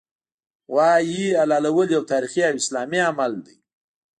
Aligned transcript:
غوايي 0.71 1.23
حلالول 1.41 1.87
یو 1.95 2.03
تاریخي 2.11 2.41
او 2.47 2.55
اسلامي 2.61 2.99
عمل 3.09 3.33
دی 3.45 3.55